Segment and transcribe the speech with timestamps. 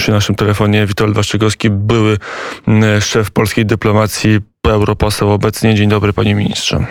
[0.00, 2.18] przy naszym telefonie Witold Waszczykowski, były
[2.68, 5.74] mm, szef polskiej dyplomacji, europoseł obecnie.
[5.74, 6.86] Dzień dobry panie ministrze.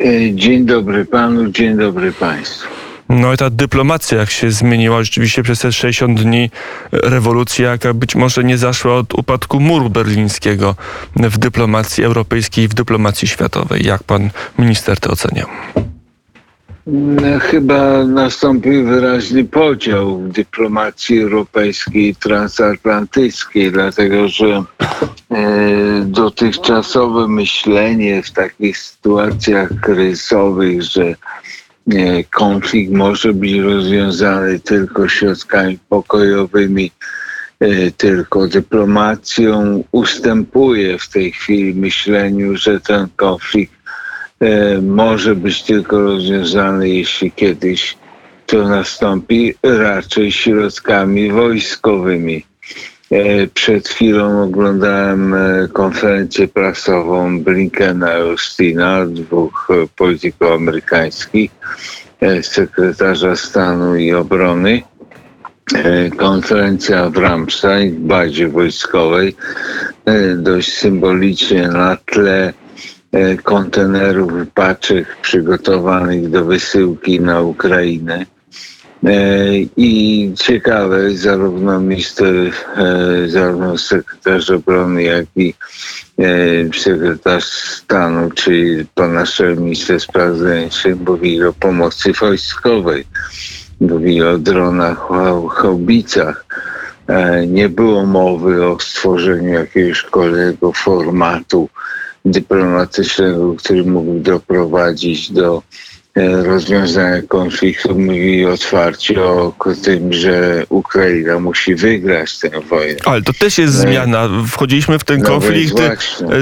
[0.00, 2.68] E, dzień dobry panu, dzień dobry państwu.
[3.08, 6.50] No i ta dyplomacja, jak się zmieniła rzeczywiście przez te 60 dni,
[6.92, 10.76] rewolucja, jaka być może nie zaszła od upadku muru berlińskiego
[11.16, 13.84] w dyplomacji europejskiej i w dyplomacji światowej.
[13.84, 15.46] Jak pan minister to ocenia?
[16.90, 24.64] No, chyba nastąpił wyraźny podział w dyplomacji europejskiej i transatlantyckiej, dlatego że e,
[26.04, 36.90] dotychczasowe myślenie w takich sytuacjach kryzysowych, że e, konflikt może być rozwiązany tylko środkami pokojowymi,
[37.60, 43.77] e, tylko dyplomacją, ustępuje w tej chwili myśleniu, że ten konflikt
[44.82, 47.96] może być tylko rozwiązany, jeśli kiedyś
[48.46, 52.44] to nastąpi, raczej środkami wojskowymi.
[53.10, 61.50] E, przed chwilą oglądałem e, konferencję prasową Blinkena i Austina, dwóch polityków amerykańskich,
[62.42, 64.82] sekretarza stanu i obrony.
[66.16, 69.36] Konferencja w Ramstein, w bazie wojskowej,
[70.36, 72.67] dość symbolicznie na tle E,
[73.42, 78.26] kontenerów, paczek przygotowanych do wysyłki na Ukrainę.
[79.04, 85.54] E, I ciekawe, zarówno minister, e, zarówno sekretarz obrony, jak i
[86.74, 93.04] sekretarz stanu, czyli pan nasz minister spraw zagranicznych mówili o pomocy wojskowej,
[93.80, 95.08] mówili o dronach,
[95.50, 96.44] haubicach.
[97.46, 101.68] Nie było mowy o stworzeniu jakiegoś kolejnego formatu
[102.24, 105.62] dyplomatycznego, który mógł doprowadzić do
[106.16, 107.98] e, rozwiązania konfliktu.
[107.98, 109.52] Mówili otwarcie o
[109.84, 113.00] tym, że Ukraina musi wygrać tę wojnę.
[113.04, 114.28] Ale to też jest no, zmiana.
[114.48, 115.74] Wchodziliśmy w ten no konflikt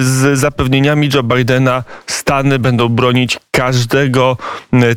[0.00, 1.84] z zapewnieniami Joe Bidena.
[2.06, 4.36] Stany będą bronić każdego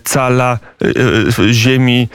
[0.04, 2.08] cala e, ziemi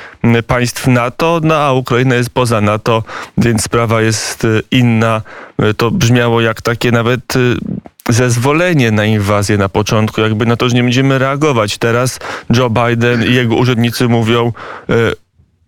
[0.47, 3.03] państw NATO, no a Ukraina jest poza NATO,
[3.39, 5.23] więc sprawa jest e, inna.
[5.77, 7.35] To brzmiało jak takie nawet
[8.11, 11.79] zezwolenie na inwazję na początku, jakby na to, że nie będziemy reagować.
[11.79, 12.19] Teraz
[12.57, 14.53] Joe Biden i jego urzędnicy mówią,
[14.89, 14.95] e,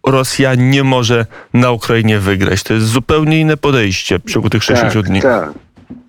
[0.07, 2.63] Rosja nie może na Ukrainie wygrać.
[2.63, 5.23] To jest zupełnie inne podejście w przeciągu tych 60 tak, dni.
[5.23, 5.51] Tak.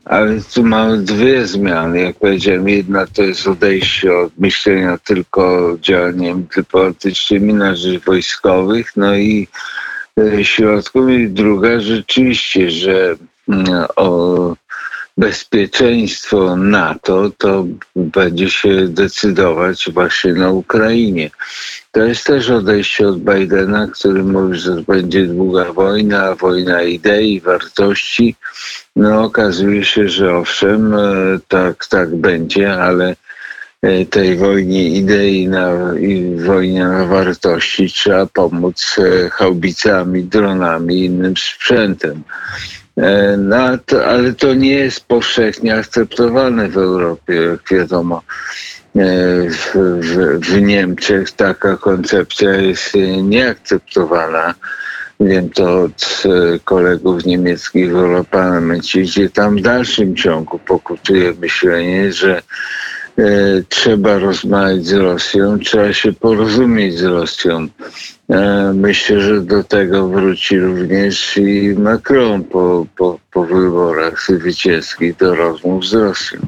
[0.06, 2.02] Ale tu mamy dwie zmiany.
[2.02, 9.16] Jak powiedziałem, jedna to jest odejście od myślenia tylko działaniem dyplomatycznymi na rzecz wojskowych, no
[9.16, 9.48] i
[10.20, 11.10] e, środków.
[11.10, 13.16] I druga rzeczywiście, że
[13.50, 14.56] mm, o,
[15.18, 21.30] bezpieczeństwo NATO, to będzie się decydować właśnie na Ukrainie.
[21.92, 28.36] To jest też odejście od Bidena, który mówi, że będzie długa wojna, wojna idei, wartości.
[28.96, 31.00] No okazuje się, że owszem, e,
[31.48, 33.16] tak, tak będzie, ale
[33.82, 35.70] e, tej wojnie idei na,
[36.00, 42.24] i wojnie na wartości trzeba pomóc e, haubicami, dronami i innym sprzętem.
[43.38, 48.22] No, to, ale to nie jest powszechnie akceptowane w Europie, jak wiadomo.
[48.96, 52.94] E, w, w, w Niemczech taka koncepcja jest
[53.24, 54.54] nieakceptowana.
[55.20, 62.14] Wiem to od e, kolegów niemieckich w Europarlamencie, gdzie tam w dalszym ciągu pokutuje myślenie,
[62.14, 62.42] że
[63.70, 67.68] trzeba rozmawiać z Rosją, trzeba się porozumieć z Rosją.
[68.30, 75.36] E, myślę, że do tego wróci również i Macron po, po, po wyborach zwycięskich do
[75.36, 76.40] rozmów z Rosją.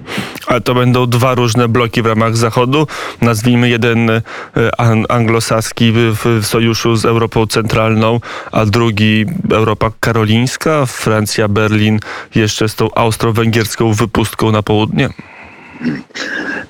[0.47, 2.88] Ale to będą dwa różne bloki w ramach Zachodu.
[3.22, 4.22] Nazwijmy jeden e,
[5.09, 8.19] anglosaski w sojuszu z Europą Centralną,
[8.52, 12.00] a drugi Europa Karolińska, Francja, Berlin,
[12.35, 15.09] jeszcze z tą austro-węgierską wypustką na południe.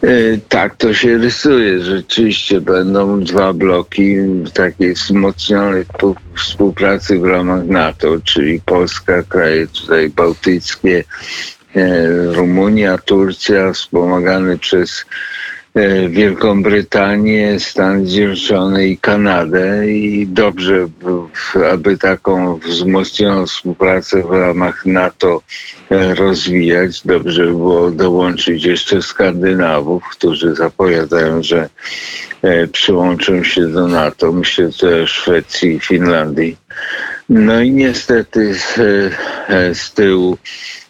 [0.03, 1.79] E, tak, to się rysuje.
[1.79, 4.15] Rzeczywiście będą dwa bloki
[4.53, 5.85] takiej wzmocnionej
[6.35, 11.03] współpracy w ramach NATO, czyli Polska, kraje tutaj bałtyckie,
[11.75, 15.05] e, Rumunia, Turcja, wspomagane przez
[16.09, 20.87] Wielką Brytanię, Stany Zjednoczone i Kanadę i dobrze,
[21.71, 25.41] aby taką wzmocnioną współpracę w ramach NATO
[25.89, 27.01] e, rozwijać.
[27.05, 31.69] Dobrze by było dołączyć jeszcze Skandynawów, którzy zapowiadają, że
[32.41, 34.31] e, przyłączą się do NATO.
[34.31, 36.57] Myślę że Szwecji i Finlandii.
[37.29, 38.75] No i niestety z,
[39.73, 40.88] z tyłu E,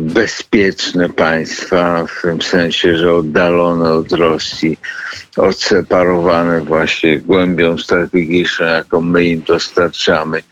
[0.00, 4.78] bezpieczne państwa, w tym sensie, że oddalone od Rosji,
[5.36, 10.42] odseparowane właśnie głębią strategiczną, jaką my im dostarczamy.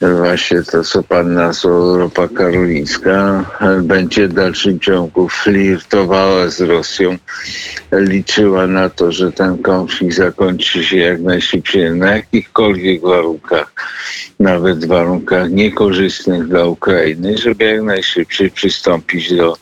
[0.00, 3.44] Właśnie to, co pan nazwał Europa Karolińska,
[3.82, 7.16] będzie w dalszym ciągu flirtowała z Rosją,
[7.92, 13.72] liczyła na to, że ten konflikt zakończy się jak najszybciej na jakichkolwiek warunkach,
[14.40, 19.56] nawet warunkach niekorzystnych dla Ukrainy, żeby jak najszybciej przystąpić do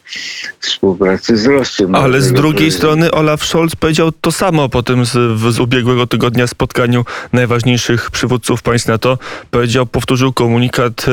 [0.61, 1.95] współpracy z Rosją.
[1.95, 6.47] Ale z drugiej strony Olaf Scholz powiedział to samo po tym z, z ubiegłego tygodnia
[6.47, 9.19] spotkaniu najważniejszych przywódców państw NATO.
[9.51, 11.07] Powiedział, powtórzył komunikat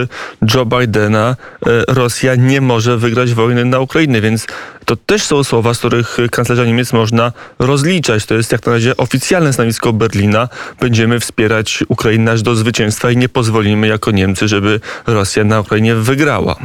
[0.54, 1.36] Joe Bidena,
[1.66, 4.48] e, Rosja nie może wygrać wojny na Ukrainie, więc
[4.86, 8.26] to też są słowa, z których kanclerza Niemiec można rozliczać.
[8.26, 10.50] To jest jak na razie oficjalne stanowisko Berlina.
[10.80, 15.96] Będziemy wspierać Ukrainę aż do zwycięstwa i nie pozwolimy jako Niemcy, żeby Rosja na Ukrainie
[15.96, 16.56] wygrała.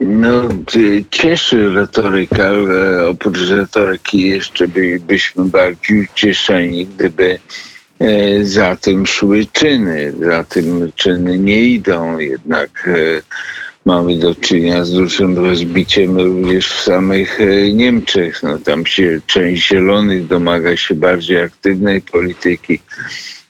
[0.00, 0.48] No,
[1.10, 7.38] cieszy retoryka, ale oprócz retoryki jeszcze bylibyśmy bardziej ucieszeni, gdyby
[7.98, 10.12] e, za tym szły czyny.
[10.20, 13.22] Za tym czyny nie idą, jednak e,
[13.84, 18.42] mamy do czynienia z dużym rozbiciem również w samych e, Niemczech.
[18.42, 22.80] No, tam się część zielonych domaga się bardziej aktywnej polityki.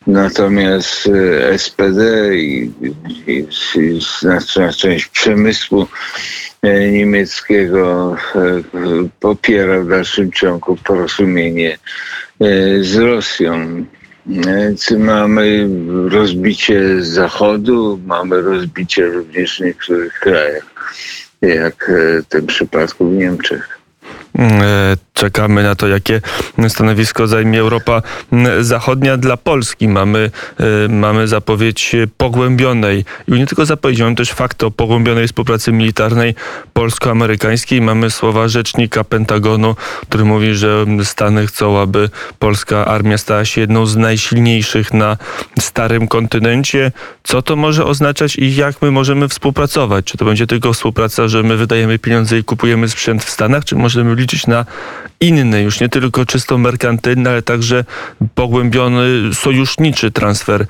[0.06, 2.00] Natomiast e, SPD
[2.36, 2.70] i,
[3.26, 3.46] i,
[3.80, 5.86] i znaczna część przemysłu
[6.62, 8.62] e, niemieckiego e,
[9.20, 11.78] popiera w dalszym ciągu porozumienie
[12.80, 13.84] z Rosją.
[14.98, 15.68] Mamy
[16.08, 20.66] rozbicie Zachodu, mamy rozbicie również w niektórych krajach,
[21.42, 21.90] jak
[22.22, 23.81] w tym przypadku w Niemczech.
[25.14, 26.20] Czekamy na to, jakie
[26.68, 28.02] stanowisko zajmie Europa
[28.60, 29.88] Zachodnia dla Polski.
[29.88, 30.30] Mamy,
[30.60, 36.34] e, mamy zapowiedź pogłębionej i nie tylko zapowiedź, mamy też fakt o pogłębionej współpracy militarnej
[36.72, 37.80] polsko-amerykańskiej.
[37.80, 39.76] Mamy słowa rzecznika Pentagonu,
[40.08, 45.16] który mówi, że Stany chcą, aby polska armia stała się jedną z najsilniejszych na
[45.58, 46.92] starym kontynencie.
[47.22, 50.04] Co to może oznaczać i jak my możemy współpracować?
[50.04, 53.76] Czy to będzie tylko współpraca, że my wydajemy pieniądze i kupujemy sprzęt w Stanach, czy
[53.76, 54.64] możemy liczyć na
[55.20, 57.84] inny, już nie tylko czysto merkantylny, ale także
[58.34, 60.66] pogłębiony, sojuszniczy transfer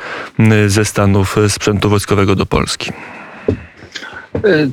[0.66, 2.92] ze Stanów sprzętu wojskowego do Polski?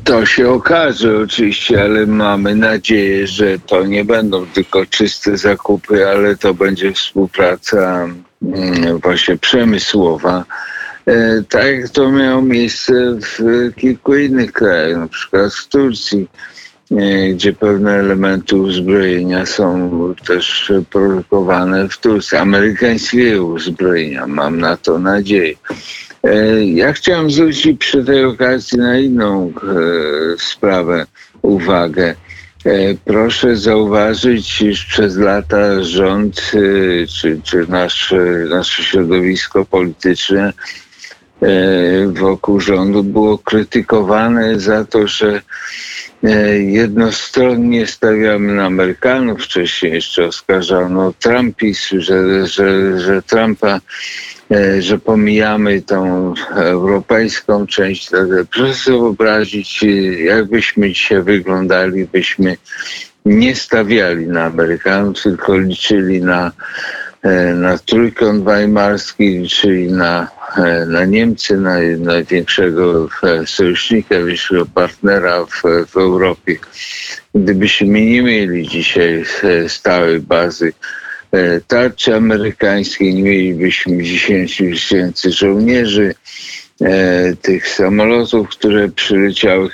[0.04, 6.36] To się okaże oczywiście, ale mamy nadzieję, że to nie będą tylko czyste zakupy, ale
[6.36, 8.08] to będzie współpraca
[9.02, 10.46] właśnie przemysłowa.
[11.06, 13.40] E, tak jak to miało miejsce w
[13.76, 16.69] kilku innych krajach, na przykład w Turcji E,
[17.34, 19.90] gdzie pewne elementy uzbrojenia są
[20.28, 22.38] też produkowane w Turcji.
[22.38, 25.56] Amerykańskiego uzbrojenia, mam na to nadzieję.
[26.24, 29.72] E, ja chciałem zwrócić przy tej okazji na inną e,
[30.38, 31.06] sprawę
[31.42, 32.16] uwagę.
[33.06, 36.52] Proszę zauważyć, iż przez lata rząd
[37.22, 40.54] czy, czy nasze, środowisko polityczne
[42.08, 45.42] wokół rządu było krytykowane za to, że E,
[46.60, 49.44] jednostronnie stawiamy na Amerykanów.
[49.44, 53.80] Wcześniej jeszcze oskarżano Trumpizm, że, że, że Trumpa,
[54.52, 58.10] e, że pomijamy tą europejską część.
[58.52, 59.84] Proszę sobie wyobrazić,
[60.24, 62.58] jakbyśmy dzisiaj wyglądali, byśmy
[63.26, 66.52] nie stawiali na Amerykanów, tylko liczyli na, e,
[67.56, 70.28] na trójkąt weimarski, liczyli na
[70.58, 76.56] E, na Niemcy, na największego e, sojusznika, największego partnera w, w Europie.
[77.36, 80.74] Gdybyśmy nie mieli dzisiaj e, stałej bazy
[81.68, 86.16] tarczy amerykańskiej, nie mielibyśmy 10 tysięcy żołnierzy,
[87.42, 89.70] tych samolotów, które przyleciały,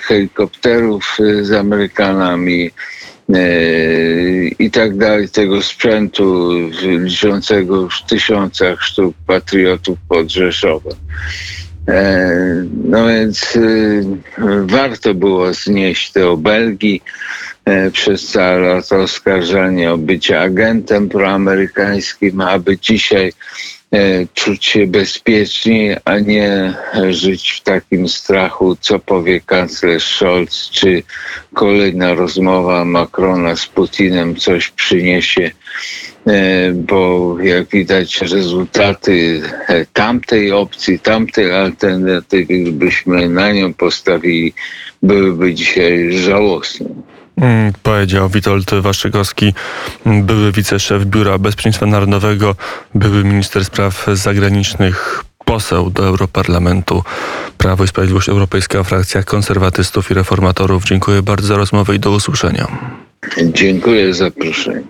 [0.00, 2.70] helikopterów z Amerykanami,
[4.58, 6.50] i tak dalej, tego sprzętu
[6.82, 10.96] liczącego w tysiącach sztuk patriotów pod Rzeszowem.
[11.88, 12.30] E,
[12.84, 14.04] no więc y,
[14.62, 17.00] warto było znieść te obelgi
[17.64, 23.81] e, przez całe lata oskarżanie o bycie agentem proamerykańskim, aby dzisiaj E,
[24.34, 26.74] czuć się bezpiecznie, a nie
[27.10, 31.02] żyć w takim strachu, co powie kanclerz Scholz, czy
[31.54, 35.50] kolejna rozmowa Macrona z Putinem coś przyniesie,
[36.26, 44.52] e, bo jak widać rezultaty e, tamtej opcji, tamtej alternatywy, byśmy na nią postawili,
[45.02, 47.11] byłyby dzisiaj żałosne.
[47.42, 49.54] Mm, powiedział Witold Waszczykowski,
[50.06, 52.56] były wiceszef Biura Bezpieczeństwa Narodowego,
[52.94, 57.02] były minister spraw zagranicznych, poseł do Europarlamentu
[57.58, 60.84] Prawo i Sprawiedliwość Europejska Frakcja Konserwatystów i Reformatorów.
[60.84, 62.66] Dziękuję bardzo za rozmowę i do usłyszenia.
[63.44, 64.80] Dziękuję za zaproszenie.